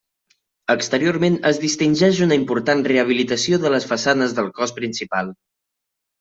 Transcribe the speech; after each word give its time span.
Exteriorment 0.75 1.35
es 1.49 1.59
distingeix 1.65 2.21
una 2.27 2.39
important 2.39 2.81
rehabilitació 2.93 3.61
de 3.67 3.75
les 3.75 3.87
façanes 3.93 4.35
del 4.41 4.53
cos 4.61 4.75
principal. 4.81 5.33